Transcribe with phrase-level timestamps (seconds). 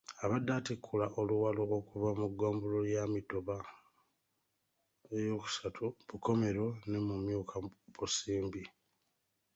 [0.23, 3.55] Abadde atikkula Oluwalo okuva mu ggombolola ya Mituba
[5.13, 8.63] III Bukomero ne Mumyuka-Busimbi